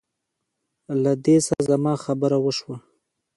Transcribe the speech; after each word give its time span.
له 1.03 1.11
دې 1.25 1.37
سره 1.45 1.61
زما 1.69 1.93
خبره 2.03 2.37
وشوه. 2.45 2.77